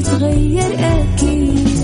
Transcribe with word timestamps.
تتغير 0.00 0.74
أكيد. 0.78 1.78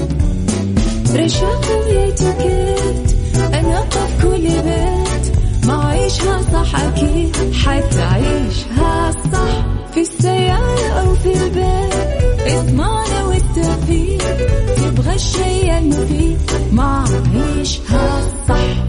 رشاق 1.14 1.64
ويتوكيت 1.86 3.16
أنا 3.54 3.80
قف 3.80 4.22
كل 4.22 4.42
بيت. 4.48 5.36
ما 5.66 5.84
عيشها 5.88 6.40
صح 6.52 6.80
أكيد. 6.80 7.36
حتعيشها 7.54 9.12
صح. 9.32 9.66
في 9.94 10.00
السيارة 10.00 10.88
أو 11.00 11.14
في 11.14 11.32
البيت. 11.32 12.52
إضمعنا 12.52 13.24
والتوفيق 13.24 14.36
تبغى 14.76 15.14
الشيء 15.14 15.78
المفيد. 15.78 16.38
ما 16.72 17.04
عيشها 17.34 18.22
صح. 18.48 18.84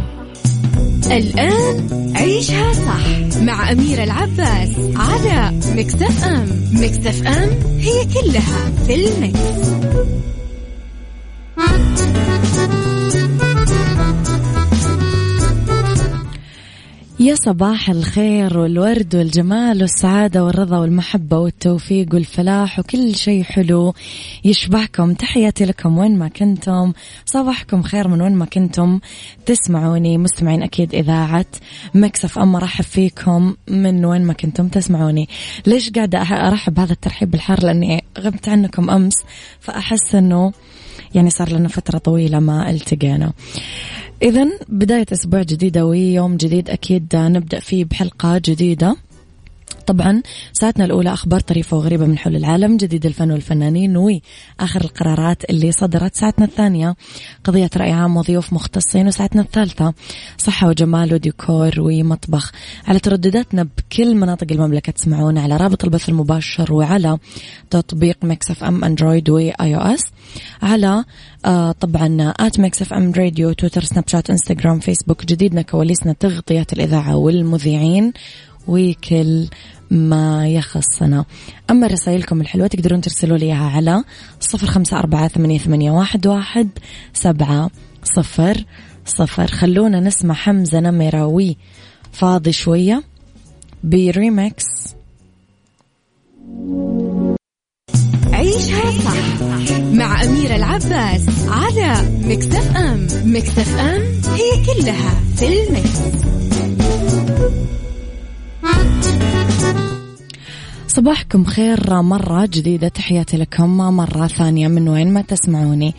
الآن 1.12 2.14
عيشها 2.16 2.74
صح. 2.74 3.40
مع 3.42 3.72
أميرة 3.72 4.04
العباس 4.04 4.70
على 4.96 5.52
مكتف 5.76 6.24
أم. 6.24 6.46
مكتف 6.74 7.28
أم. 7.28 7.50
هي 7.84 8.06
كلها 8.06 8.72
في 8.88 8.96
المكس. 8.96 9.74
يا 17.24 17.36
صباح 17.36 17.90
الخير 17.90 18.58
والورد 18.58 19.16
والجمال 19.16 19.82
والسعادة 19.82 20.44
والرضا 20.44 20.78
والمحبة 20.78 21.38
والتوفيق 21.38 22.08
والفلاح 22.14 22.80
وكل 22.80 23.16
شيء 23.16 23.44
حلو 23.44 23.94
يشبهكم. 24.46 25.14
تحياتي 25.14 25.66
لكم 25.66 25.98
وين 25.98 26.18
ما 26.18 26.28
كنتم. 26.28 26.94
صباحكم 27.26 27.82
خير 27.82 28.08
من 28.08 28.22
وين 28.22 28.36
ما 28.36 28.46
كنتم. 28.46 29.00
تسمعوني 29.46 30.18
مستمعين 30.18 30.64
أكيد 30.64 30.96
إذاعة 30.96 31.46
مكسف 31.94 32.40
أما 32.40 32.60
رحب 32.60 32.84
فيكم 32.84 33.56
من 33.68 34.06
وين 34.06 34.24
ما 34.24 34.34
كنتم. 34.34 34.68
تسمعوني. 34.68 35.30
ليش 35.68 35.90
قاعدة 35.90 36.22
أرحب 36.22 36.80
هذا 36.80 36.94
الترحيب 36.94 37.32
بالحر؟ 37.32 37.64
لأني 37.64 38.04
غبت 38.20 38.50
عنكم 38.50 38.90
أمس 38.90 39.16
فأحس 39.60 40.16
أنه 40.16 40.54
يعني 41.16 41.30
صار 41.30 41.52
لنا 41.52 41.68
فترة 41.68 41.98
طويلة 41.98 42.40
ما 42.40 42.70
التقينا. 42.70 43.34
إذا 44.22 44.48
بداية 44.70 45.06
أسبوع 45.12 45.42
جديدة 45.42 45.86
ويوم 45.86 46.38
جديد 46.38 46.70
أكيد 46.70 47.08
نبدأ 47.16 47.60
فيه 47.60 47.86
بحلقة 47.86 48.42
جديدة. 48.46 48.96
طبعا 49.88 50.22
ساعتنا 50.54 50.86
الأولى 50.86 51.14
أخبار 51.14 51.40
طريفة 51.40 51.78
وغريبة 51.78 52.06
من 52.06 52.18
حول 52.18 52.36
العالم 52.36 52.78
جديد 52.78 53.06
الفن 53.06 53.32
والفنانين 53.32 53.98
وآخر 53.98 54.82
القرارات 54.82 55.50
اللي 55.50 55.72
صدرت 55.72 56.16
ساعتنا 56.16 56.46
الثانية. 56.46 56.96
قضية 57.44 57.70
رأي 57.78 57.92
عام 57.92 58.18
وضيوف 58.18 58.54
مختصين 58.54 59.08
وساعتنا 59.08 59.42
الثالثة 59.42 59.94
صحة 60.38 60.68
وجمال 60.68 61.14
وديكور 61.14 61.72
ومطبخ. 61.80 62.52
على 62.88 63.00
تردداتنا 63.00 63.64
بكل 63.64 64.16
مناطق 64.16 64.48
المملكة 64.52 64.92
تسمعونا 64.92 65.42
على 65.42 65.58
رابط 65.58 65.84
البث 65.84 66.10
المباشر 66.10 66.74
وعلى 66.74 67.18
تطبيق 67.70 68.18
Mix 68.24 68.64
FM 68.64 68.84
Android 68.84 69.30
و 69.30 69.54
iOS. 69.76 70.04
على 70.62 71.04
آه 71.46 71.72
طبعا 71.72 72.34
at 72.40 72.60
Mix 72.60 72.94
FM 72.94 73.12
Radio 73.12 73.54
تويتر 73.54 73.84
سناب 73.84 74.08
شات 74.08 74.30
إنستغرام 74.30 74.80
فيسبوك. 74.80 75.26
جديدنا 75.26 75.62
كواليسنا 75.62 76.14
تغطيات 76.14 76.74
الإذاعة 76.74 77.16
والمذيعين. 77.16 78.14
وكل 78.68 79.48
ما 79.92 80.48
يخصنا. 80.48 81.26
أما 81.70 81.88
رسائلكم 81.88 82.42
الحلوة 82.42 82.68
تقدرون 82.68 83.02
ترسلوا 83.02 83.38
لي 83.38 83.46
إياها 83.46 83.70
على 83.70 84.04
صفر 84.40 84.68
خمسة 84.68 85.00
أربعة 85.00 85.28
ثمانية, 85.28 85.92
واحد 85.92 86.70
سبعة 87.14 87.70
صفر 88.04 88.66
صفر. 89.06 89.48
خلونا 89.48 90.00
نسمع 90.00 90.34
حمزة 90.34 90.80
نمراوي 90.80 91.58
فاضي 92.12 92.52
شوية 92.52 93.04
بريمكس 93.84 94.66
عيشها 98.34 98.92
صح 98.92 99.78
مع 99.80 100.24
أميرة 100.24 100.56
العباس 100.56 101.26
على 101.48 102.10
Mix 102.24 102.78
FM. 102.78 103.08
Mix 103.26 103.80
FM 103.80 104.02
هي 104.34 104.66
كلها 104.66 105.22
في 105.36 105.48
ال 105.48 105.58
mix. 105.58 106.00
صباحكم 110.88 111.46
خير 111.46 112.02
مرة 112.02 112.46
جديدة. 112.46 112.88
تحياتي 112.88 113.38
لكم. 113.38 113.78
مرة 113.78 114.28
ثانية 114.28 114.68
من 114.68 114.90
وين 114.90 115.14
ما 115.14 115.22
تسمعوني. 115.22 115.94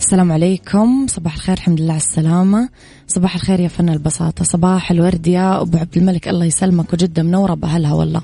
السلام 0.00 0.32
عليكم. 0.32 1.06
صباح 1.08 1.34
الخير 1.34 1.56
الحمد 1.56 1.80
لله 1.80 1.92
على 1.92 2.00
السلامة. 2.00 2.68
صباح 3.08 3.34
الخير 3.34 3.60
يا 3.60 3.68
فن 3.68 3.88
البساطة. 3.88 4.44
صباح 4.44 4.90
الورد 4.90 5.26
يا 5.26 5.60
أبو 5.60 5.78
عبد 5.78 5.96
الملك. 5.96 6.28
الله 6.28 6.44
يسلمك 6.44 6.92
وجدة 6.92 7.22
منورة 7.22 7.54
بأهلها 7.54 7.92
والله. 7.92 8.22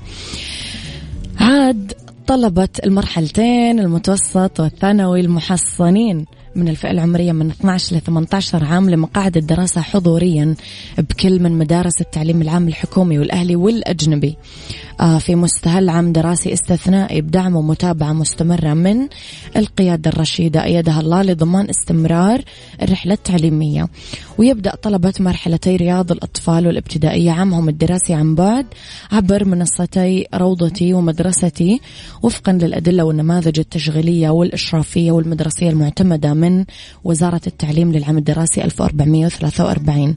عاد 1.41 1.93
طلبة 2.27 2.69
المرحلتين 2.85 3.81
المتوسط 3.81 4.61
والثانوي 4.61 5.21
المحصنين. 5.21 6.27
من 6.59 6.69
الفئة 6.69 6.91
العمرية 6.91 7.33
من 7.33 7.51
12 7.51 7.97
ل 7.97 8.01
18 8.01 8.65
عام 8.65 8.91
لمقاعد 8.91 9.37
الدراسة 9.37 9.81
حضوريا 9.81 10.55
بكل 10.99 11.43
من 11.43 11.53
مدارس 11.53 12.01
التعليم 12.01 12.43
العام 12.43 12.69
الحكومي 12.69 13.19
والأهلي 13.19 13.57
والأجنبي. 13.57 14.37
آه، 15.01 15.19
في 15.19 15.35
مستهل 15.35 15.89
عام 15.89 16.13
دراسي 16.13 16.53
استثنائي 16.53 17.21
بدعم 17.21 17.57
ومتابعة 17.57 18.13
مستمرة 18.13 18.75
من 18.75 19.09
القيادة 19.57 20.11
الرشيدة 20.11 20.65
أيدها 20.65 21.01
الله 21.01 21.23
لضمان 21.23 21.69
استمرار 21.71 22.43
الرحلة 22.83 23.15
التعليمية. 23.15 23.89
ويبدأ 24.39 24.75
طلبة 24.75 25.15
مرحلتي 25.21 25.77
رياض 25.77 26.13
الأطفال 26.13 26.67
والابتدائية 26.67 27.31
عامهم 27.31 27.69
الدراسي 27.69 28.15
عن 28.15 28.35
بعد 28.35 28.67
عبر 29.13 29.45
منصتي 29.45 30.27
روضتي 30.35 30.95
ومدرستي 30.95 31.81
وفقا 32.23 32.53
للأدلة 32.53 33.05
والنماذج 33.05 33.59
التشغيلية 33.59 34.29
والإشرافية 34.29 35.13
والمدرسية 35.13 35.71
المعتمدة 35.71 36.35
من 36.35 36.65
وزارة 37.05 37.41
التعليم 37.47 37.93
للعام 37.93 38.19
الدراسي 38.19 38.65
1443 38.65 40.15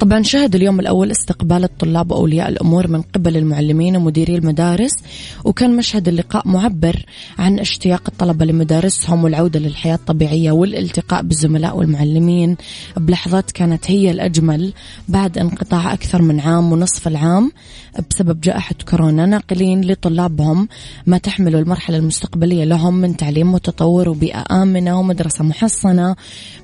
طبعا 0.00 0.22
شهد 0.22 0.54
اليوم 0.54 0.80
الأول 0.80 1.10
استقبال 1.10 1.64
الطلاب 1.64 2.12
وأولياء 2.12 2.48
الأمور 2.48 2.88
من 2.88 3.02
قبل 3.02 3.36
المعلمين 3.36 3.96
ومديري 3.96 4.34
المدارس 4.36 4.92
وكان 5.44 5.76
مشهد 5.76 6.08
اللقاء 6.08 6.48
معبر 6.48 7.04
عن 7.38 7.58
اشتياق 7.58 8.02
الطلبة 8.08 8.44
لمدارسهم 8.44 9.24
والعودة 9.24 9.60
للحياة 9.60 9.94
الطبيعية 9.94 10.52
والالتقاء 10.52 11.22
بالزملاء 11.22 11.76
والمعلمين. 11.76 12.56
بلحظات 12.96 13.50
كانت 13.50 13.90
هي 13.90 14.10
الأجمل 14.10 14.72
بعد 15.08 15.38
انقطاع 15.38 15.92
أكثر 15.92 16.22
من 16.22 16.40
عام 16.40 16.72
ونصف 16.72 17.08
العام 17.08 17.52
بسبب 18.10 18.40
جائحة 18.40 18.74
كورونا. 18.88 19.26
ناقلين 19.26 19.84
لطلابهم 19.84 20.68
ما 21.06 21.18
تحمله 21.18 21.58
المرحلة 21.58 21.96
المستقبلية 21.96 22.64
لهم 22.64 22.94
من 22.94 23.16
تعليم 23.16 23.52
متطور 23.52 24.08
وبيئة 24.08 24.44
آمنة 24.50 25.00
ومدرسة 25.00 25.44
محصنة 25.44 26.16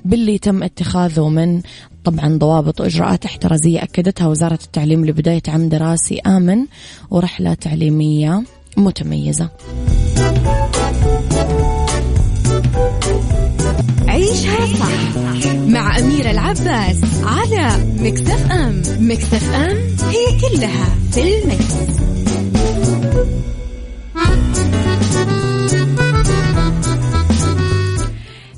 باللي 0.05 0.37
تم 0.37 0.63
اتخاذه 0.63 1.29
من 1.29 1.61
طبعا 2.03 2.37
ضوابط 2.37 2.81
وإجراءات 2.81 3.25
احترازية 3.25 3.83
أكدتها 3.83 4.27
وزارة 4.27 4.59
التعليم 4.63 5.05
لبداية 5.05 5.41
عام 5.47 5.69
دراسي 5.69 6.19
آمن 6.19 6.65
ورحلة 7.11 7.53
تعليمية 7.53 8.43
متميزة 8.77 9.49
عيشها 14.07 14.65
صح 14.79 15.15
مع 15.67 15.99
أميرة 15.99 16.31
العباس 16.31 16.97
على 17.23 17.85
مكتف 17.99 18.51
أم 18.51 18.81
مكتف 18.99 19.53
أم 19.53 19.77
هي 20.09 20.25
كلها 20.41 20.95
في 21.11 21.43
المكس. 21.43 21.73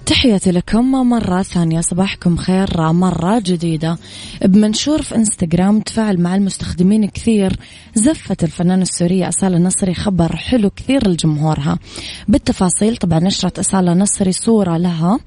تحياتي 0.06 0.52
لكم 0.52 1.10
مرة 1.10 1.42
ثانية 1.42 1.82
صباحكم 1.82 2.38
خير 2.38 2.92
مرة 2.92 3.40
جديدة. 3.40 3.98
بمنشور 4.46 5.02
في 5.02 5.16
إنستغرام 5.16 5.80
تفاعل 5.80 6.22
مع 6.22 6.36
المستخدمين 6.36 7.08
كثير. 7.08 7.56
زفت 7.96 8.44
الفنانة 8.44 8.82
السورية 8.82 9.30
أصالة 9.30 9.58
نصري 9.58 9.94
خبر 9.94 10.36
حلو 10.36 10.70
كثير 10.70 11.08
لجمهورها. 11.08 11.80
بالتفاصيل 12.28 12.98
طبعا 12.98 13.20
نشرت 13.20 13.60
أصالة 13.60 13.94
نصري 13.94 14.32
صورة 14.32 14.78
لها 14.78 15.20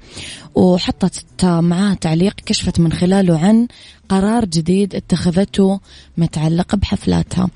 وحطت 0.55 1.45
معاه 1.45 1.93
تعليق 1.93 2.33
كشفت 2.45 2.79
من 2.79 2.91
خلاله 2.91 3.39
عن 3.39 3.67
قرار 4.09 4.45
جديد 4.45 4.95
اتخذته 4.95 5.79
متعلق 6.17 6.75
بحفلاتها. 6.75 7.49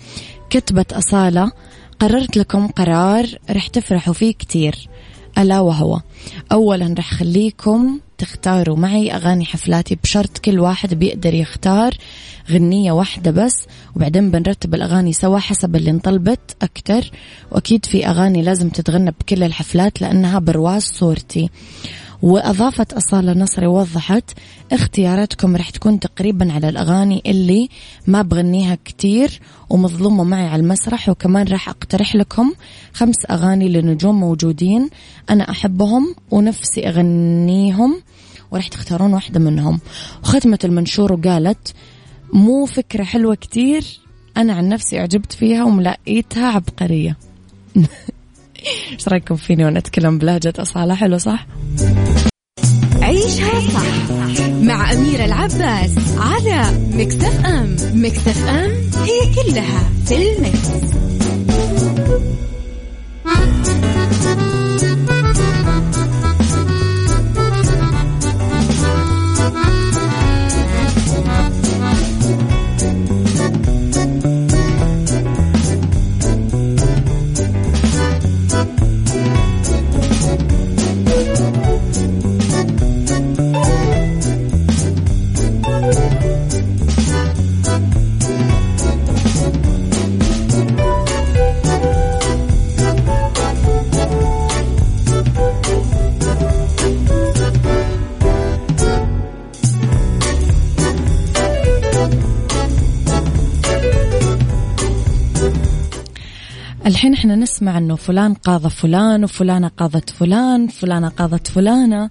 كتبت 0.49 0.93
أصالة 0.93 1.51
قررت 1.99 2.37
لكم 2.37 2.67
قرار 2.67 3.25
رح 3.49 3.67
تفرحوا 3.67 4.13
فيه 4.13 4.31
كتير 4.31 4.75
ألا 5.37 5.59
وهو. 5.59 6.01
أولا 6.51 6.95
رح 6.97 7.13
خليكم 7.13 7.99
تختاروا 8.17 8.77
معي 8.77 9.15
أغاني 9.15 9.45
حفلاتي 9.45 9.97
بشرط 10.03 10.37
كل 10.37 10.59
واحد 10.59 10.93
بيقدر 10.93 11.33
يختار 11.33 11.97
غنية 12.51 12.91
واحدة 12.91 13.31
بس 13.31 13.65
وبعدين 13.95 14.31
بنرتب 14.31 14.75
الأغاني 14.75 15.13
سوا 15.13 15.39
حسب 15.39 15.75
اللي 15.75 15.91
انطلبت 15.91 16.55
أكتر. 16.61 17.11
وأكيد 17.51 17.85
في 17.85 18.07
أغاني 18.07 18.41
لازم 18.41 18.69
تتغنى 18.69 19.11
بكل 19.11 19.43
الحفلات 19.43 20.01
لأنها 20.01 20.39
برواز 20.39 20.83
صورتي. 20.83 21.49
وأضافت 22.21 22.93
أصالة 22.93 23.33
نصري 23.33 23.67
ووضحت 23.67 24.31
اختياراتكم 24.71 25.55
رح 25.55 25.69
تكون 25.69 25.99
تقريبا 25.99 26.53
على 26.53 26.69
الأغاني 26.69 27.21
اللي 27.25 27.69
ما 28.07 28.21
بغنيها 28.21 28.77
كتير 28.85 29.39
ومظلومة 29.69 30.23
معي 30.23 30.47
على 30.47 30.61
المسرح 30.61 31.09
وكمان 31.09 31.47
راح 31.47 31.69
أقترح 31.69 32.15
لكم 32.15 32.53
خمس 32.93 33.25
أغاني 33.29 33.69
لنجوم 33.69 34.19
موجودين 34.19 34.89
أنا 35.29 35.51
أحبهم 35.51 36.15
ونفسي 36.31 36.89
أغنيهم 36.89 38.01
ورح 38.51 38.67
تختارون 38.67 39.13
واحدة 39.13 39.39
منهم. 39.39 39.79
وختمت 40.23 40.65
المنشور 40.65 41.13
وقالت 41.13 41.73
مو 42.33 42.65
فكرة 42.65 43.03
حلوة 43.03 43.35
كتير 43.35 43.83
أنا 44.37 44.53
عن 44.53 44.69
نفسي 44.69 44.99
أعجبت 44.99 45.33
فيها 45.33 45.63
وملاقيتها 45.63 46.47
عبقرية. 46.47 47.17
إيش 48.65 49.07
رأيكم 49.07 49.35
فيني 49.35 49.65
وأنا 49.65 49.79
اتكلم 49.79 50.17
بلهجة 50.17 50.53
أصالة 50.59 50.95
حلو 50.95 51.17
صح؟ 51.17 51.47
عيشها 53.01 53.59
صح 53.73 54.11
مع 54.61 54.93
أميرة 54.93 55.25
العباس 55.25 55.91
على 56.17 56.77
مكتف 56.93 57.45
أم 57.45 57.75
مكتف 57.93 58.47
أم 58.47 58.71
هي 59.03 59.35
كلها 59.35 59.89
في 60.05 60.15
المكس. 60.15 60.91
الحين 107.01 107.13
إحنا 107.13 107.35
نسمع 107.35 107.77
إنه 107.77 107.95
فلان 107.95 108.33
قاضى 108.33 108.69
فلان 108.69 109.23
وفلانة 109.23 109.67
قاضت 109.67 110.09
فلان 110.09 110.67
فلانة 110.67 111.09
قاضت 111.09 111.47
فلانة. 111.47 112.09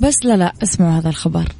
بس 0.00 0.14
لا 0.24 0.36
لا 0.36 0.52
اسمعوا 0.62 0.98
هذا 0.98 1.08
الخبر. 1.08 1.52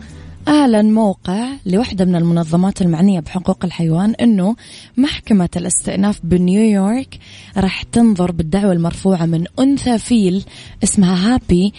أعلن 0.48 0.94
موقع 0.94 1.48
لوحدة 1.66 2.04
من 2.04 2.16
المنظمات 2.16 2.82
المعنية 2.82 3.20
بحقوق 3.20 3.64
الحيوان 3.64 4.14
أنه 4.14 4.56
محكمة 4.96 5.48
الاستئناف 5.56 6.20
بنيويورك 6.24 7.18
راح 7.56 7.82
تنظر 7.82 8.32
بالدعوة 8.32 8.72
المرفوعة 8.72 9.26
من 9.26 9.44
أنثى 9.58 9.98
فيل 9.98 10.44
اسمها 10.84 11.34
هابي 11.34 11.72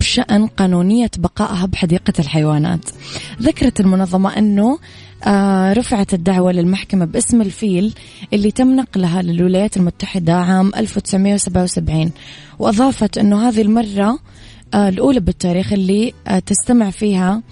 بشأن 0.00 0.46
قانونية 0.46 1.10
بقائها 1.18 1.66
بحديقة 1.66 2.12
الحيوانات. 2.18 2.90
ذكرت 3.40 3.80
المنظمة 3.80 4.38
أنه 4.38 4.78
رفعت 5.72 6.14
الدعوة 6.14 6.52
للمحكمة 6.52 7.04
باسم 7.04 7.40
الفيل 7.42 7.94
اللي 8.32 8.50
تم 8.50 8.76
نقلها 8.76 9.22
للولايات 9.22 9.76
المتحدة 9.76 10.34
عام 10.34 10.72
1977 10.76 12.10
وأضافت 12.58 13.18
أنه 13.18 13.48
هذه 13.48 13.62
المرة 13.62 14.18
آه 14.74 14.88
الأولى 14.88 15.20
بالتاريخ 15.20 15.72
اللي 15.72 16.12
آه 16.26 16.38
تستمع 16.38 16.90
فيها 16.90 17.42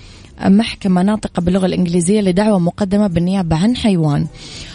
محكمة 0.45 1.03
ناطقة 1.03 1.41
باللغة 1.41 1.67
الإنجليزية 1.67 2.21
لدعوة 2.21 2.59
مقدمة 2.59 3.07
بالنيابة 3.07 3.57
عن 3.57 3.77
حيوان. 3.77 4.27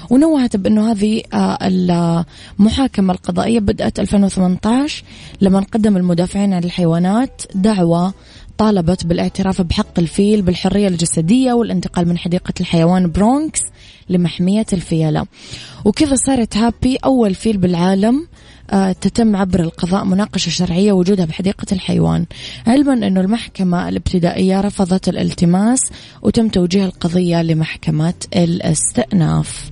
ونوهت 0.10 0.56
بأنه 0.56 0.92
هذه 0.92 1.22
آه، 1.34 1.58
المحاكمة 1.62 3.14
القضائية 3.14 3.60
بدأت 3.60 4.00
2018 4.00 5.04
لما 5.42 5.60
قدم 5.60 5.98
المدافعين 5.98 6.54
عن 6.54 6.64
الحيوانات 6.64 7.42
دعوة 7.56 8.14
طالبت 8.58 9.06
بالاعتراف 9.06 9.62
بحق 9.62 10.00
الفيل 10.00 10.42
بالحرية 10.42 10.88
الجسدية 10.88 11.54
والانتقال 11.54 12.08
من 12.08 12.18
حديقة 12.18 12.54
الحيوان 12.60 13.12
برونكس 13.12 13.62
لمحمية 14.10 14.66
الفيلة. 14.74 15.26
وكذا 15.86 16.16
صارت 16.16 16.58
هابي 16.58 16.98
أول 17.06 17.36
فيل 17.36 17.58
بالعالم 17.58 18.28
آه، 18.72 18.92
تتم 18.92 19.36
عبر 19.36 19.60
القضاء 19.60 20.06
مناقشة 20.06 20.50
شرعية 20.50 20.92
وجودها 20.92 21.26
بحديقة 21.26 21.66
الحيوان. 21.72 22.26
علما 22.68 22.94
أنه 22.94 23.22
المحكمة 23.22 23.90
الابتدائية 23.90 24.62
رفضت 24.62 25.10
الالتماس 25.10 25.80
وتم 26.22 26.50
توجيه 26.50 26.86
القضية 26.86 27.42
لمحكمة 27.42 28.14
الاستئناف. 28.36 29.72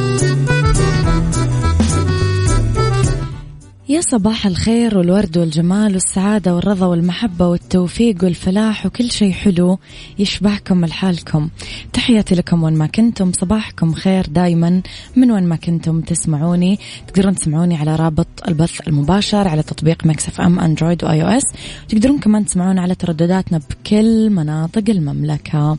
يا 3.91 4.01
صباح 4.01 4.45
الخير 4.45 4.97
والورد 4.97 5.37
والجمال 5.37 5.93
والسعادة 5.93 6.55
والرضا 6.55 6.85
والمحبة 6.85 7.47
والتوفيق 7.47 8.23
والفلاح 8.23 8.85
وكل 8.85 9.11
شيء 9.11 9.31
حلو 9.31 9.79
يشبهكم 10.19 10.85
لحالكم 10.85 11.49
تحياتي 11.93 12.35
لكم 12.35 12.63
وين 12.63 12.73
ما 12.73 12.87
كنتم 12.87 13.31
صباحكم 13.31 13.93
خير 13.93 14.25
دايما 14.25 14.81
من 15.15 15.31
وين 15.31 15.43
ما 15.43 15.55
كنتم 15.55 16.01
تسمعوني. 16.01 16.79
تقدرون 17.07 17.35
تسمعوني 17.35 17.75
على 17.77 17.95
رابط 17.95 18.27
البث 18.47 18.87
المباشر 18.87 19.47
على 19.47 19.63
تطبيق 19.63 20.05
Mix 20.05 20.41
FM 20.41 20.59
Android 20.59 21.03
و 21.03 21.23
iOS 21.23 21.43
تقدرون 21.89 22.19
كمان 22.19 22.45
تسمعونا 22.45 22.81
على 22.81 22.95
تردداتنا 22.95 23.61
بكل 23.69 24.29
مناطق 24.29 24.83
المملكة. 24.89 25.77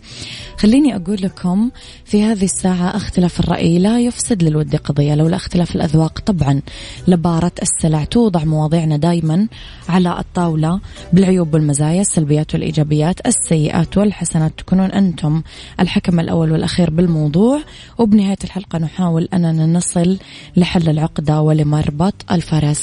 خليني 0.59 0.97
أقول 0.97 1.19
لكم 1.23 1.71
في 2.04 2.23
هذه 2.23 2.45
الساعة 2.45 2.97
اختلاف 2.97 3.40
الرأي 3.40 3.78
لا 3.78 4.00
يفسد 4.00 4.42
للود 4.42 4.76
قضية 4.76 5.14
لولا 5.14 5.37
اختلاف 5.37 5.76
الأذواق 5.76 6.19
طبعا 6.19 6.61
لبارت 7.08 7.52
السلع 7.62 8.01
توضع 8.04 8.44
مواضيعنا 8.44 8.97
دايما 8.97 9.49
على 9.88 10.18
الطاولة 10.18 10.80
بالعيوب 11.12 11.54
والمزايا 11.54 12.00
السلبيات 12.00 12.54
والإيجابيات 12.54 13.26
السيئات 13.26 13.99
والحسنات. 13.99 14.52
تكونون 14.59 14.90
أنتم 14.90 15.42
الحكم 15.80 16.21
الأول 16.21 16.52
والأخير 16.52 16.90
بالموضوع. 16.90 17.61
وبنهاية 17.99 18.38
الحلقة 18.44 18.78
نحاول 18.78 19.28
أننا 19.35 19.66
نصل 19.66 20.18
لحل 20.56 20.88
العقدة 20.88 21.40
ولمربط 21.40 22.14
الفرس. 22.30 22.82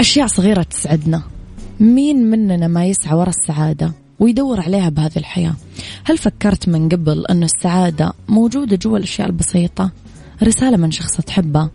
أشياء 0.00 0.26
صغيرة 0.26 0.62
تسعدنا. 0.62 1.22
مين 1.80 2.30
مننا 2.30 2.68
ما 2.68 2.86
يسعى 2.86 3.16
وراء 3.16 3.28
السعادة 3.28 3.92
ويدور 4.20 4.60
عليها 4.60 4.88
بهذه 4.88 5.16
الحياة؟ 5.16 5.54
هل 6.04 6.18
فكرت 6.18 6.68
من 6.68 6.88
قبل 6.88 7.26
أن 7.26 7.42
السعادة 7.42 8.12
موجودة 8.28 8.76
جوا 8.76 8.98
الأشياء 8.98 9.28
البسيطة؟ 9.28 9.90
رسالة 10.42 10.76
من 10.76 10.90
شخص 10.90 11.16
تحبه. 11.20 11.70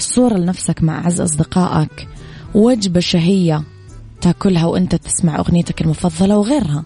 صورة 0.00 0.34
لنفسك 0.34 0.82
مع 0.82 0.98
أعز 0.98 1.20
أصدقائك. 1.20 2.08
وجبة 2.54 3.00
شهية 3.00 3.62
تاكلها 4.20 4.66
وأنت 4.66 4.94
تسمع 4.94 5.38
أغنيتك 5.38 5.82
المفضلة 5.82 6.38
وغيرها. 6.38 6.84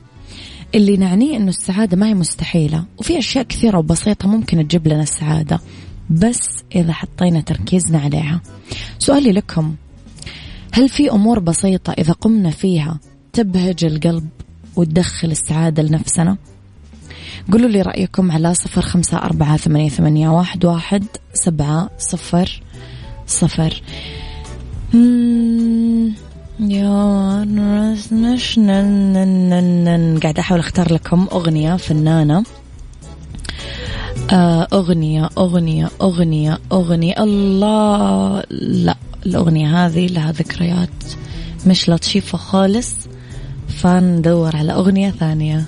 اللي 0.74 0.96
نعنيه 0.96 1.36
أنه 1.36 1.48
السعادة 1.48 1.96
ما 1.96 2.06
هي 2.06 2.14
مستحيلة 2.14 2.84
وفي 2.98 3.18
أشياء 3.18 3.44
كثيرة 3.44 3.78
وبسيطة 3.78 4.28
ممكن 4.28 4.68
تجيب 4.68 4.88
لنا 4.88 5.02
السعادة 5.02 5.60
بس 6.10 6.40
إذا 6.74 6.92
حطينا 6.92 7.40
تركيزنا 7.40 7.98
عليها. 7.98 8.40
سؤالي 8.98 9.32
لكم 9.32 9.74
هل 10.72 10.88
في 10.88 11.10
أمور 11.10 11.38
بسيطة 11.38 11.92
إذا 11.92 12.12
قمنا 12.12 12.50
فيها 12.50 12.98
تبهج 13.32 13.84
القلب 13.84 14.28
وتدخل 14.76 15.30
السعادة 15.30 15.82
لنفسنا؟ 15.82 16.36
قولوا 17.52 17.68
لي 17.68 17.82
رأيكم 17.82 18.32
على 18.32 18.54
صفر 18.54 18.82
خمسة 18.82 19.18
أربعة 19.18 19.56
ثمانية, 19.56 19.88
ثمانية 19.88 20.28
واحد, 20.28 20.64
واحد 20.64 21.04
سبعة 21.34 21.90
صفر 21.98 22.62
صفر 23.26 23.82
قاعدة 30.22 30.40
أحاول 30.40 30.60
أختار 30.60 30.92
لكم 30.92 31.26
أغنية 31.32 31.76
فنانة. 31.76 32.44
آه، 34.32 34.68
أغنية 34.72 35.30
أغنية 35.38 35.90
أغنية 36.00 36.58
أغنية. 36.72 37.14
الله 37.18 38.42
لا 38.50 38.96
الأغنية 39.26 39.86
هذه 39.86 40.06
لها 40.06 40.32
ذكريات 40.32 40.88
مش 41.66 41.88
لطيفة 41.88 42.38
خالص. 42.38 42.94
فندور 43.68 44.56
على 44.56 44.72
أغنية 44.72 45.10
ثانية. 45.10 45.64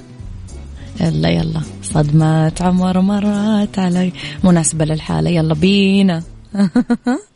يلا 1.01 1.29
يلا. 1.29 1.61
صدمات 1.83 2.63
عمر 2.63 3.01
مرات 3.01 3.79
علي. 3.79 4.13
مناسبة 4.45 4.85
للحالة. 4.85 5.31
يلا 5.31 5.55
بينا. 5.55 6.23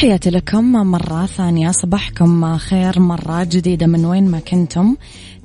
تحياتي 0.00 0.30
لكم 0.30 0.72
مرة 0.72 1.26
ثانية. 1.26 1.70
صباحكم 1.70 2.56
خير. 2.56 3.00
مرة 3.00 3.44
جديدة 3.44 3.86
من 3.86 4.04
وين 4.04 4.30
ما 4.30 4.38
كنتم. 4.38 4.96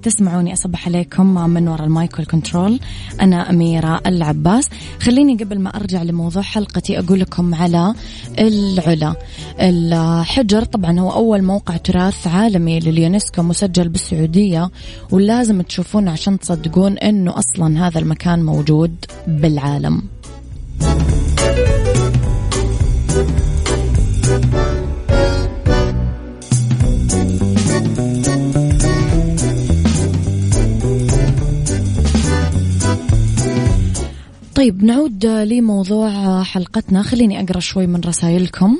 تسمعوني 0.03 0.53
أصبح 0.53 0.87
عليكم 0.87 1.49
من 1.49 1.67
وراء 1.67 1.83
ال 1.83 1.92
mic 1.92 2.19
وال 2.19 2.31
control. 2.31 2.79
أنا 3.21 3.49
أميرة 3.49 4.01
العباس. 4.05 4.69
خليني 4.99 5.35
قبل 5.35 5.59
ما 5.59 5.69
أرجع 5.69 6.03
لموضوع 6.03 6.41
حلقتي 6.41 6.99
أقول 6.99 7.19
لكم 7.19 7.55
على 7.55 7.93
العلا. 8.39 9.15
الحجر 9.59 10.63
طبعا 10.63 10.99
هو 10.99 11.11
أول 11.11 11.43
موقع 11.43 11.77
تراث 11.77 12.27
عالمي 12.27 12.79
لليونسكو 12.79 13.41
مسجل 13.41 13.89
بالسعودية 13.89 14.69
ولازم 15.11 15.61
تشوفونه 15.61 16.11
عشان 16.11 16.39
تصدقون 16.39 16.97
أنه 16.97 17.39
أصلا 17.39 17.87
هذا 17.87 17.99
المكان 17.99 18.43
موجود 18.43 19.05
بالعالم. 19.27 20.01
طيب 34.55 34.83
نعود 34.83 35.25
لموضوع 35.25 36.43
حلقتنا. 36.43 37.03
خليني 37.03 37.41
أقرأ 37.41 37.59
شوي 37.59 37.87
من 37.87 38.01
رسائلكم. 38.01 38.77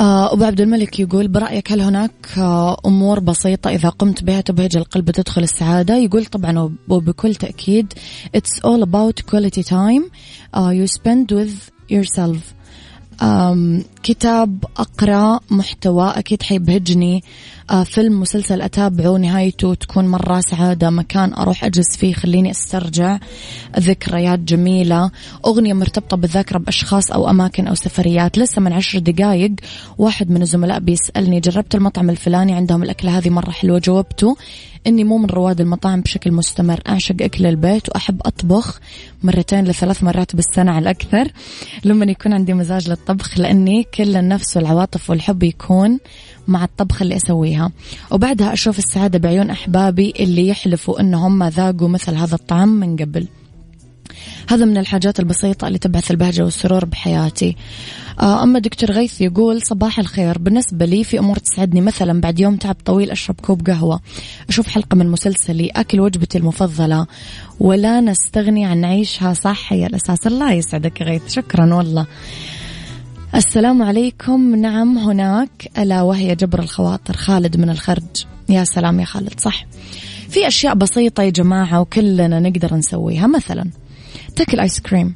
آه، 0.00 0.32
أبو 0.32 0.44
عبد 0.44 0.60
الملك 0.60 1.00
يقول 1.00 1.28
برأيك 1.28 1.72
هل 1.72 1.80
هناك 1.80 2.12
آه، 2.38 2.76
أمور 2.86 3.20
بسيطة 3.20 3.70
إذا 3.70 3.88
قمت 3.88 4.24
بها 4.24 4.40
تبهج 4.40 4.76
القلب 4.76 5.10
تدخل 5.10 5.42
السعادة؟ 5.42 5.96
يقول 5.96 6.24
طبعا 6.24 6.76
وبكل 6.88 7.34
تأكيد 7.34 7.92
It's 8.36 8.58
all 8.66 8.82
about 8.82 9.26
quality 9.30 9.62
time 9.62 10.04
uh, 10.56 10.70
you 10.70 10.86
spend 10.86 11.36
with 11.36 11.70
yourself. 11.90 12.54
كتاب 14.02 14.64
أقرأ 14.76 15.40
محتوى 15.50 16.12
أكيد 16.16 16.42
حيبهجني. 16.42 17.22
آه، 17.63 17.63
فيلم 17.84 18.20
مسلسل 18.20 18.62
أتابعه 18.62 19.16
نهايته 19.16 19.74
تكون 19.74 20.08
مرة 20.08 20.40
سعادة 20.40 20.90
مكان 20.90 21.34
أروح 21.34 21.64
أجلس 21.64 21.96
فيه 21.96 22.12
خليني 22.14 22.50
أسترجع 22.50 23.18
ذكريات 23.78 24.38
جميلة. 24.38 25.10
أغنية 25.46 25.72
مرتبطة 25.72 26.16
بالذاكرة 26.16 26.58
بأشخاص 26.58 27.12
أو 27.12 27.30
أماكن 27.30 27.66
أو 27.66 27.74
سفريات. 27.74 28.38
لسه 28.38 28.60
من 28.60 28.72
عشر 28.72 28.98
دقايق. 28.98 29.52
واحد 29.98 30.30
من 30.30 30.42
الزملاء 30.42 30.78
بيسألني 30.78 31.40
جربت 31.40 31.74
المطعم 31.74 32.10
الفلاني؟ 32.10 32.54
عندهم 32.54 32.82
الأكلة 32.82 33.18
هذه 33.18 33.30
مرة 33.30 33.50
حلوة 33.50 33.78
جاوبته 33.78 34.36
إني 34.86 35.04
مو 35.04 35.18
من 35.18 35.26
رواد 35.26 35.60
المطاعم 35.60 36.00
بشكل 36.00 36.32
مستمر. 36.32 36.80
أعشق 36.88 37.16
أكل 37.20 37.46
البيت 37.46 37.88
وأحب 37.88 38.20
أطبخ 38.26 38.80
مرتين 39.22 39.64
لثلاث 39.64 40.02
مرات 40.02 40.36
بالسنة 40.36 40.72
على 40.72 40.82
الأكثر. 40.82 41.32
لما 41.84 42.04
يكون 42.04 42.32
عندي 42.32 42.54
مزاج 42.54 42.88
للطبخ 42.88 43.38
لأني 43.38 43.86
كل 43.94 44.16
النفس 44.16 44.56
والعواطف 44.56 45.10
والحب 45.10 45.42
يكون 45.42 45.98
مع 46.48 46.64
الطبخة 46.64 47.02
اللي 47.02 47.16
أسويها. 47.16 47.70
وبعدها 48.10 48.52
أشوف 48.52 48.78
السعادة 48.78 49.18
بعيون 49.18 49.50
أحبابي 49.50 50.14
اللي 50.20 50.48
يحلفوا 50.48 51.00
أنهم 51.00 51.44
ذاقوا 51.44 51.88
مثل 51.88 52.14
هذا 52.14 52.34
الطعم 52.34 52.68
من 52.68 52.96
قبل. 52.96 53.28
هذا 54.48 54.64
من 54.64 54.78
الحاجات 54.78 55.20
البسيطة 55.20 55.66
اللي 55.66 55.78
تبعث 55.78 56.10
البهجة 56.10 56.42
والسرور 56.44 56.84
بحياتي. 56.84 57.56
آه، 58.20 58.42
أما 58.42 58.58
دكتور 58.58 58.90
غيث 58.90 59.20
يقول 59.20 59.62
صباح 59.62 59.98
الخير. 59.98 60.38
بالنسبة 60.38 60.86
لي 60.86 61.04
في 61.04 61.18
أمور 61.18 61.38
تسعدني. 61.38 61.80
مثلا 61.80 62.20
بعد 62.20 62.40
يوم 62.40 62.56
تعب 62.56 62.76
طويل 62.84 63.10
أشرب 63.10 63.36
كوب 63.40 63.66
قهوة. 63.70 64.00
أشوف 64.48 64.68
حلقة 64.68 64.94
من 64.94 65.08
مسلسلي. 65.08 65.68
أكل 65.68 66.00
وجبتي 66.00 66.38
المفضلة. 66.38 67.06
ولا 67.60 68.00
نستغني 68.00 68.66
عن 68.66 68.78
نعيشها 68.78 69.34
صح 69.34 69.72
هي 69.72 69.86
الأساس. 69.86 70.26
الله 70.26 70.52
يسعدك 70.52 71.00
يا 71.00 71.06
غيث. 71.06 71.32
شكرا 71.32 71.74
والله. 71.74 72.06
السلام 73.34 73.82
عليكم. 73.82 74.54
نعم 74.56 74.98
هناك 74.98 75.70
ألا 75.78 76.02
وهي 76.02 76.34
جبر 76.34 76.58
الخواطر. 76.58 77.16
خالد 77.16 77.56
من 77.56 77.70
الخرج. 77.70 78.26
يا 78.48 78.64
سلام 78.64 79.00
يا 79.00 79.04
خالد 79.04 79.40
صح. 79.40 79.66
في 80.28 80.46
أشياء 80.46 80.74
بسيطة 80.74 81.22
يا 81.22 81.30
جماعة 81.30 81.80
وكلنا 81.80 82.40
نقدر 82.40 82.74
نسويها. 82.74 83.26
مثلا 83.26 83.70
تاكل 84.36 84.60
آيس 84.60 84.80
كريم 84.80 85.14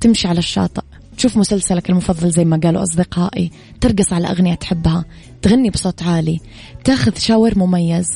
تمشي 0.00 0.28
على 0.28 0.38
الشاطئ. 0.38 0.82
تشوف 1.16 1.36
مسلسلك 1.36 1.90
المفضل 1.90 2.30
زي 2.30 2.44
ما 2.44 2.60
قالوا 2.62 2.82
أصدقائي. 2.82 3.50
ترقص 3.80 4.12
على 4.12 4.30
أغنية 4.30 4.54
تحبها. 4.54 5.04
تغني 5.42 5.70
بصوت 5.70 6.02
عالي. 6.02 6.40
تاخذ 6.84 7.18
شاور 7.18 7.58
مميز. 7.58 8.08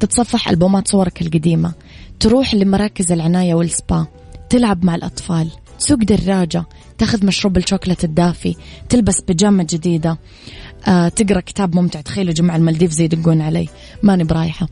تتصفح 0.00 0.48
ألبومات 0.48 0.88
صورك 0.88 1.22
القديمة. 1.22 1.72
تروح 2.20 2.54
لمراكز 2.54 3.12
العناية 3.12 3.54
والسبا. 3.54 4.06
تلعب 4.50 4.84
مع 4.84 4.94
الأطفال. 4.94 5.50
تسوق 5.78 5.98
دراجة. 5.98 6.64
تاخذ 7.02 7.26
مشروب 7.26 7.56
الشوكولاتة 7.56 8.06
الدافي 8.06 8.56
تلبس 8.88 9.20
بيجامة 9.20 9.66
جديدة 9.70 10.18
آه، 10.88 11.08
تقرأ 11.08 11.40
كتاب 11.40 11.76
ممتع. 11.76 12.00
تخيلوا 12.00 12.32
جماعة 12.32 12.56
المالديف 12.56 12.90
زي 12.90 13.04
يدقون 13.04 13.40
علي. 13.40 13.68
ماني 14.02 14.24
برايحة. 14.24 14.68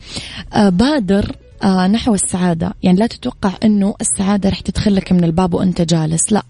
آه، 0.53 0.69
بادر 0.69 1.37
آه 1.63 1.87
نحو 1.87 2.15
السعادة. 2.15 2.75
يعني 2.83 2.99
لا 2.99 3.07
تتوقع 3.07 3.53
أنه 3.65 3.95
السعادة 4.01 4.49
رح 4.49 4.61
تدخلك 4.61 5.13
من 5.13 5.25
الباب 5.25 5.55
وأنت 5.55 5.83
جالس. 5.83 6.33
لا 6.33 6.43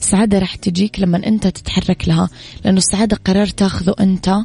السعادة 0.00 0.38
رح 0.38 0.54
تجيك 0.54 1.00
لما 1.00 1.26
أنت 1.26 1.46
تتحرك 1.46 2.08
لها 2.08 2.28
لأنه 2.64 2.78
السعادة 2.78 3.16
قرار 3.24 3.46
تاخذه 3.46 3.94
أنت 4.00 4.36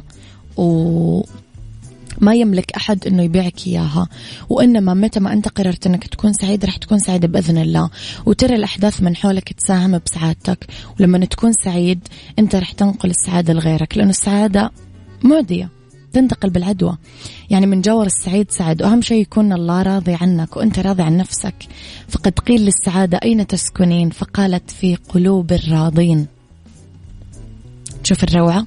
و 0.56 1.22
ما 2.20 2.34
يملك 2.34 2.72
أحد 2.72 3.06
أنه 3.06 3.22
يبيعك 3.22 3.66
إياها. 3.66 4.08
وإنما 4.48 4.94
متى 4.94 5.20
ما 5.20 5.32
أنت 5.32 5.48
قررت 5.48 5.86
أنك 5.86 6.06
تكون 6.06 6.32
سعيد 6.32 6.64
رح 6.64 6.76
تكون 6.76 6.98
سعيد 6.98 7.26
بإذن 7.26 7.58
الله. 7.58 7.90
وترى 8.26 8.54
الأحداث 8.54 9.02
من 9.02 9.16
حولك 9.16 9.52
تساهم 9.52 10.00
بسعادتك. 10.06 10.66
ولما 11.00 11.24
تكون 11.24 11.52
سعيد 11.52 12.08
أنت 12.38 12.56
رح 12.56 12.72
تنقل 12.72 13.10
السعادة 13.10 13.52
لغيرك. 13.52 13.96
لأنه 13.96 14.10
السعادة 14.10 14.70
معدية 15.22 15.68
تنتقل 16.12 16.50
بالعدوى. 16.50 16.98
يعني 17.50 17.66
من 17.66 17.80
جور 17.80 18.06
السعيد 18.06 18.50
سعد. 18.50 18.82
وأهم 18.82 19.02
شيء 19.02 19.20
يكون 19.22 19.52
الله 19.52 19.82
راضي 19.82 20.16
عنك 20.20 20.56
وأنت 20.56 20.78
راضي 20.78 21.02
عن 21.02 21.16
نفسك. 21.16 21.54
فقد 22.08 22.38
قيل 22.38 22.60
للسعادة 22.60 23.20
أين 23.24 23.46
تسكنين؟ 23.46 24.10
فقالت 24.10 24.70
في 24.70 24.94
قلوب 24.94 25.52
الراضين. 25.52 26.26
تشوف 28.04 28.24
الروعة. 28.24 28.66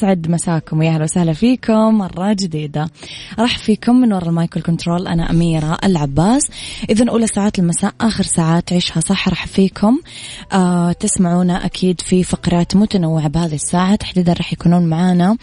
يسعد 0.00 0.30
مساكم 0.30 0.78
ويا 0.78 0.90
أهلا 0.90 1.04
وسهلا 1.04 1.32
فيكم 1.32 1.98
مرة 1.98 2.32
جديدة. 2.32 2.90
راح 3.38 3.58
فيكم 3.58 3.96
من 3.96 4.12
وراء 4.12 4.28
المايكل 4.28 4.62
كنترول 4.62 5.06
أنا 5.06 5.30
أميرة 5.30 5.78
العباس. 5.84 6.42
إذا 6.90 7.10
أولى 7.10 7.26
ساعات 7.26 7.58
المساء 7.58 7.94
آخر 8.00 8.24
ساعات 8.24 8.72
عيشها 8.72 9.00
صح 9.00 9.28
راح 9.28 9.46
فيكم. 9.46 9.98
آه 10.52 10.92
تسمعونا 10.92 11.64
أكيد 11.64 12.00
في 12.00 12.22
فقرات 12.22 12.76
متنوعة 12.76 13.28
بهذه 13.28 13.54
الساعة. 13.54 13.94
تحديدا 13.94 14.32
راح 14.32 14.52
يكونون 14.52 14.86
معانا 14.86 15.36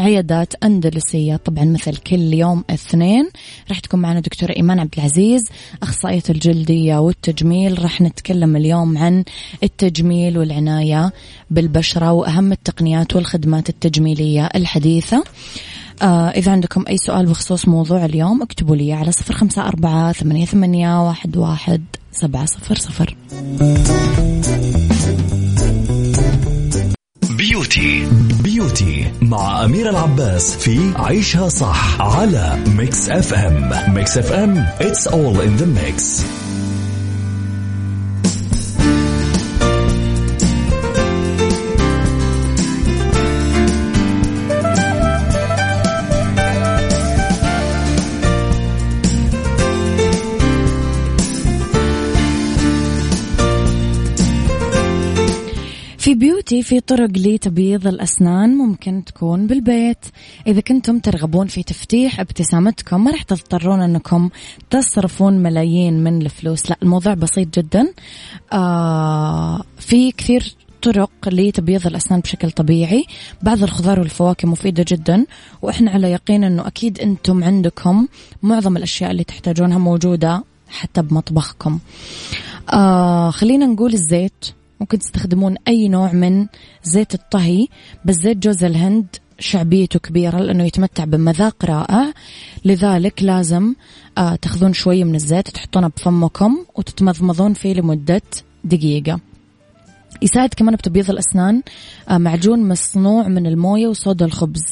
عيادات 0.00 0.64
أندلسية 0.64 1.36
طبعا 1.36 1.64
مثل 1.64 1.96
كل 1.96 2.34
يوم 2.34 2.64
اثنين. 2.70 3.28
راح 3.68 3.78
تكون 3.78 4.00
معنا 4.00 4.20
دكتورة 4.20 4.52
إيمان 4.56 4.80
عبد 4.80 4.94
العزيز 4.98 5.48
أخصائية 5.82 6.22
الجلدية 6.30 6.98
والتجميل. 6.98 7.82
راح 7.82 8.00
نتكلم 8.00 8.56
اليوم 8.56 8.98
عن 8.98 9.24
التجميل 9.62 10.38
والعناية 10.38 11.12
بالبشرة 11.50 12.12
وأهم 12.12 12.52
التقنيات 12.52 13.16
والخدمات 13.16 13.68
التجميلية 14.04 14.50
الحديثة. 14.54 15.24
آه 16.02 16.28
إذا 16.28 16.52
عندكم 16.52 16.84
أي 16.88 16.96
سؤال 16.96 17.26
بخصوص 17.26 17.68
موضوع 17.68 18.04
اليوم 18.04 18.42
اكتبوا 18.42 18.76
لي 18.76 18.92
على 18.92 19.12
صفر 19.12 19.34
خمسة 19.34 19.68
أربعة 19.68 20.12
ثمانية, 20.12 20.46
ثمانية 20.46 21.06
واحد, 21.06 21.36
واحد 21.36 21.84
سبعة 22.12 22.46
صفر 22.46 22.74
صفر. 22.74 23.16
beauty 27.38 28.06
beauty 28.42 29.12
مع 29.22 29.64
أميرة 29.64 29.90
العباس 29.90 30.56
في 30.56 30.92
عيشها 30.96 31.48
صح 31.48 32.00
على 32.00 32.58
Mix 32.66 33.08
FM 33.08 33.94
Mix 33.94 34.18
FM 34.18 34.66
it's 34.80 35.06
all 35.06 35.40
in 35.40 35.62
the 35.62 35.66
mix. 35.66 36.24
بيوتي 56.54 56.68
في 56.68 56.80
طرق 56.80 57.10
لتبييض 57.18 57.86
الأسنان 57.86 58.54
ممكن 58.54 59.04
تكون 59.04 59.46
بالبيت. 59.46 60.04
إذا 60.46 60.60
كنتم 60.60 60.98
ترغبون 60.98 61.46
في 61.46 61.62
تفتيح 61.62 62.20
ابتسامتكم 62.20 63.04
ما 63.04 63.10
راح 63.10 63.22
تضطرون 63.22 63.80
أنكم 63.80 64.30
تصرفون 64.70 65.32
ملايين 65.32 66.04
من 66.04 66.22
الفلوس. 66.22 66.70
لا 66.70 66.76
الموضوع 66.82 67.14
بسيط 67.14 67.58
جدا. 67.58 67.92
آه 68.52 69.64
في 69.78 70.12
كثير 70.12 70.54
طرق 70.82 71.10
لتبييض 71.26 71.86
الأسنان 71.86 72.20
بشكل 72.20 72.50
طبيعي. 72.50 73.04
بعض 73.42 73.62
الخضار 73.62 74.00
والفواكه 74.00 74.48
مفيدة 74.48 74.84
جدا 74.88 75.26
وإحنا 75.62 75.90
على 75.90 76.10
يقين 76.10 76.44
أنه 76.44 76.66
أكيد 76.66 77.00
أنتم 77.00 77.44
عندكم 77.44 78.08
معظم 78.42 78.76
الأشياء 78.76 79.10
اللي 79.10 79.24
تحتاجونها 79.24 79.78
موجودة 79.78 80.44
حتى 80.68 81.02
بمطبخكم. 81.02 81.78
آه 82.72 83.30
خلينا 83.30 83.66
نقول 83.66 83.92
الزيت. 83.92 84.44
ممكن 84.80 84.98
تستخدمون 84.98 85.56
أي 85.68 85.88
نوع 85.88 86.12
من 86.12 86.46
زيت 86.82 87.14
الطهي 87.14 87.66
بس 88.04 88.14
زيت 88.14 88.38
جوز 88.38 88.64
الهند 88.64 89.06
شعبيته 89.38 89.98
كبيرة 89.98 90.38
لأنه 90.38 90.64
يتمتع 90.64 91.04
بمذاق 91.04 91.64
رائع. 91.64 92.12
لذلك 92.64 93.22
لازم 93.22 93.74
آه 94.18 94.34
تأخذون 94.34 94.72
شوية 94.72 95.04
من 95.04 95.14
الزيت 95.14 95.48
تحطونه 95.48 95.88
بفمكم 95.88 96.64
وتتمضمضون 96.74 97.52
فيه 97.52 97.74
لمدة 97.74 98.22
دقيقة. 98.64 99.20
يساعد 100.22 100.48
كمان 100.56 100.74
بتبييض 100.74 101.10
الأسنان. 101.10 101.62
آه 102.08 102.18
معجون 102.18 102.68
مصنوع 102.68 103.28
من 103.28 103.46
الموية 103.46 103.86
وصودا 103.86 104.24
الخبز. 104.24 104.64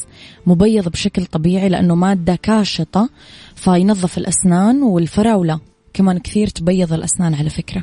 مبيض 0.47 0.88
بشكل 0.88 1.27
طبيعي 1.27 1.69
لأنه 1.69 1.95
مادة 1.95 2.37
كاشطة 2.37 3.11
فينظف 3.55 4.19
الأسنان 4.19 4.83
والفراولة. 4.83 5.61
كمان 5.95 6.19
كثير 6.19 6.49
تبيض 6.49 6.93
الأسنان 6.93 7.35
على 7.35 7.51
فكرة. 7.51 7.83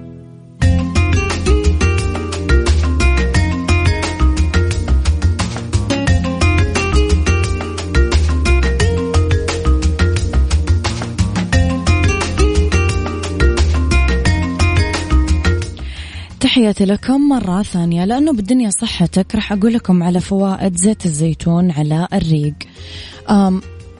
تحياتي 16.61 16.85
لكم 16.85 17.29
مرة 17.29 17.63
ثانية. 17.63 18.05
لأنه 18.05 18.33
بالدنيا 18.33 18.69
صحتك 18.69 19.35
راح 19.35 19.53
أقول 19.53 19.73
لكم 19.73 20.03
على 20.03 20.19
فوائد 20.19 20.77
زيت 20.77 21.05
الزيتون 21.05 21.71
على 21.71 22.07
الريق. 22.13 22.53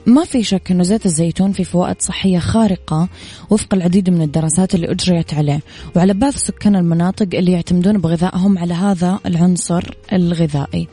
ما 0.06 0.24
في 0.24 0.42
شك 0.42 0.70
أنه 0.70 0.82
زيت 0.82 1.06
الزيتون 1.06 1.52
في 1.52 1.64
فوائد 1.64 1.96
صحية 2.02 2.38
خارقة 2.38 3.08
وفق 3.50 3.74
العديد 3.74 4.10
من 4.10 4.22
الدراسات 4.22 4.74
اللي 4.74 4.90
أجريت 4.90 5.34
عليه. 5.34 5.60
وعلى 5.96 6.14
بعض 6.14 6.32
سكان 6.32 6.76
المناطق 6.76 7.28
اللي 7.34 7.52
يعتمدون 7.52 7.98
بغذائهم 7.98 8.58
على 8.58 8.74
هذا 8.74 9.20
العنصر 9.26 9.94
الغذائي. 10.12 10.88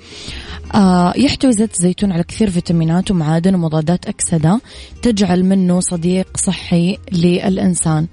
آه 0.76 1.14
يحتوي 1.18 1.52
زيت 1.52 1.76
الزيتون 1.76 2.12
على 2.12 2.24
كثير 2.24 2.50
فيتامينات 2.50 3.12
ومعادن 3.12 3.56
ومضادات 3.56 4.08
أكسدة 4.08 4.62
تجعل 5.02 5.44
منه 5.44 5.80
صديق 5.80 6.38
صحي 6.38 6.98
للإنسان. 7.12 8.08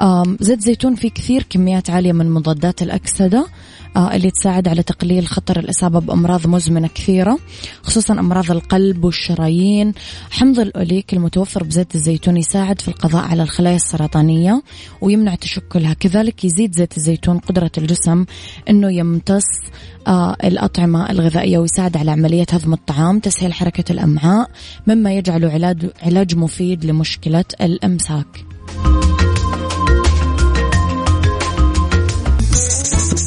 آه 0.00 0.24
زيت 0.40 0.58
الزيتون 0.58 0.94
فيه 0.94 1.10
كثير 1.10 1.42
كميات 1.50 1.90
عالية 1.90 2.12
من 2.12 2.30
مضادات 2.30 2.82
الأكسدة 2.82 3.46
اللي 3.96 4.30
تساعد 4.30 4.68
على 4.68 4.82
تقليل 4.82 5.26
خطر 5.26 5.58
الإصابة 5.58 5.98
بأمراض 5.98 6.46
مزمنة 6.46 6.88
كثيرة 6.94 7.38
خصوصا 7.82 8.14
أمراض 8.14 8.50
القلب 8.50 9.04
والشرايين. 9.04 9.92
حمض 10.30 10.60
الأوليك 10.60 11.14
المتوفر 11.14 11.64
بزيت 11.64 11.94
الزيتون 11.94 12.36
يساعد 12.36 12.80
في 12.80 12.88
القضاء 12.88 13.24
على 13.24 13.42
الخلايا 13.42 13.76
السرطانية 13.76 14.62
ويمنع 15.00 15.34
تشكلها. 15.34 15.94
كذلك 15.94 16.44
يزيد 16.44 16.74
زيت 16.74 16.96
الزيتون 16.96 17.38
قدرة 17.38 17.70
الجسم 17.78 18.24
أنه 18.68 18.92
يمتص 18.92 19.46
آه 20.06 20.36
الأطعمة 20.44 21.10
الغذائية 21.10 21.58
ويساعد 21.58 21.96
على 21.96 22.10
عملية 22.10 22.46
هضم 22.52 22.72
الطعام 22.72 23.18
تسهيل 23.18 23.52
حركة 23.52 23.92
الأمعاء 23.92 24.50
مما 24.86 25.12
يجعله 25.12 25.52
علاج, 25.52 25.90
علاج 26.02 26.36
مفيد 26.36 26.84
لمشكلة 26.84 27.44
الإمساك. 27.60 28.57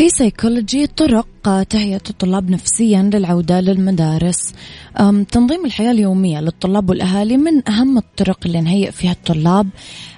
في 0.00 0.08
سيكولوجي 0.08 0.86
طرق 0.86 1.26
ترافق 1.42 1.62
تهيئة 1.62 2.00
الطلاب 2.10 2.50
نفسيا 2.50 3.10
للعودة 3.14 3.60
للمدارس. 3.60 4.54
تنظيم 5.30 5.64
الحياة 5.64 5.90
اليومية 5.90 6.40
للطلاب 6.40 6.90
والأهالي 6.90 7.36
من 7.36 7.68
أهم 7.68 7.98
الطرق 7.98 8.38
اللي 8.46 8.60
نهيئ 8.60 8.90
فيها 8.90 9.12
الطلاب 9.12 9.68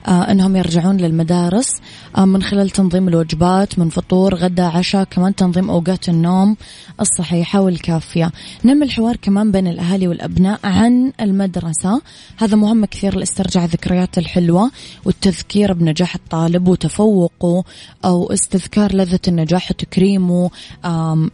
آه، 0.06 0.30
أنهم 0.30 0.56
يرجعون 0.56 0.96
للمدارس 0.96 1.68
آه، 2.16 2.24
من 2.24 2.42
خلال 2.42 2.70
تنظيم 2.70 3.08
الوجبات 3.08 3.78
من 3.78 3.88
فطور 3.88 4.34
غدا 4.34 4.62
عشاء 4.62 5.04
كمان 5.04 5.34
تنظيم 5.34 5.70
أوقات 5.70 6.08
النوم 6.08 6.56
الصحيحة 7.00 7.60
والكافية. 7.60 8.32
نعمل 8.62 8.90
حوار 8.90 9.16
كمان 9.16 9.52
بين 9.52 9.66
الأهالي 9.66 10.08
والأبناء 10.08 10.60
عن 10.64 11.12
المدرسة. 11.20 12.02
هذا 12.36 12.56
مهم 12.56 12.84
كثير 12.84 13.16
لاسترجاع 13.16 13.64
الذكريات 13.64 14.18
الحلوة 14.18 14.70
والتذكير 15.04 15.72
بنجاح 15.72 16.14
الطالب 16.14 16.68
وتفوقه 16.68 17.64
أو 18.04 18.32
استذكار 18.32 18.94
لذة 18.94 19.20
النجاح 19.28 19.70
وتكريمه 19.70 20.50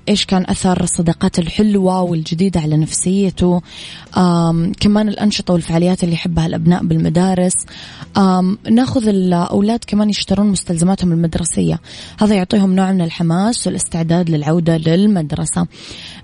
إيش 0.09 0.27
كان 0.27 0.45
أثر 0.49 0.83
الصداقات 0.83 1.39
الحلوة 1.39 2.03
والجديدة 2.03 2.61
على 2.61 2.77
نفسيته؟ 2.77 3.63
كمان 4.81 5.09
الأنشطة 5.09 5.55
والفعاليات 5.55 6.05
اللي 6.05 6.15
يحبها 6.15 6.47
الأبناء 6.47 6.85
بالمدارس. 6.85 7.55
ناخذ 8.71 9.09
الأولاد 9.09 9.81
كمان 9.87 10.11
يشترون 10.11 10.47
مستلزماتهم 10.47 11.13
المدرسية. 11.13 11.81
هذا 12.21 12.35
يعطيهم 12.35 12.73
نوع 12.73 12.93
من 12.93 13.01
الحماس 13.01 13.67
والاستعداد 13.67 14.31
للعودة 14.31 14.77
للمدرسة. 14.77 15.67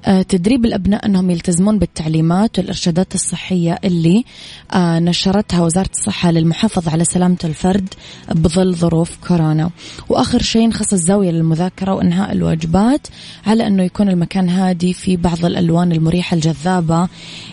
آه، 0.07 0.23
تدريب 0.23 0.65
الأبناء 0.65 1.07
أنهم 1.07 1.31
يلتزمون 1.31 1.79
بالتعليمات 1.79 2.59
والإرشادات 2.59 3.15
الصحية 3.15 3.79
اللي 3.85 4.25
آه، 4.73 4.99
نشرتها 4.99 5.63
وزارة 5.63 5.91
الصحة 5.91 6.31
للمحافظة 6.31 6.91
على 6.93 7.05
سلامة 7.05 7.37
الفرد 7.45 7.89
بظل 8.35 8.75
ظروف 8.75 9.11
كورونا. 9.29 9.71
وآخر 10.09 10.43
شيء 10.43 10.69
نخصص 10.69 10.95
زاوية 10.95 11.31
للمذاكرة 11.31 11.95
وإنهاء 11.95 12.33
الواجبات. 12.33 13.07
على 13.47 13.67
أنه 13.67 13.83
يكون 13.83 14.09
المكان 14.09 14.49
هادي 14.49 14.93
في 14.93 15.17
بعض 15.17 15.45
الألوان 15.45 15.93
المريحة 15.93 16.35
الجذابة 16.35 17.09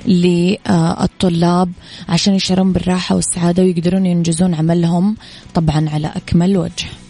للطلاب 0.07 1.71
عشان 2.09 2.33
يشعرون 2.35 2.73
بالراحة 2.73 3.15
والسعادة 3.15 3.63
ويقدرون 3.63 4.05
ينجزون 4.05 4.53
عملهم 4.53 5.15
طبعا 5.53 5.89
على 5.89 6.07
أكمل 6.07 6.57
وجه. 6.57 7.00